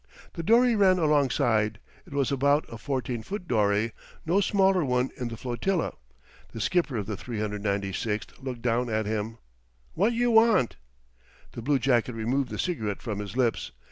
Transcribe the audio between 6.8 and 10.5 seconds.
of the 396 looked down at him. "What you